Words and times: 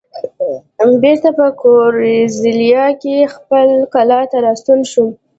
بېرته 1.01 1.29
په 1.37 1.45
ګوریزیا 1.61 2.85
کې 3.01 3.31
خپلې 3.35 3.77
کلا 3.93 4.21
ته 4.31 4.37
راستون 4.45 4.79
شوم. 4.91 5.09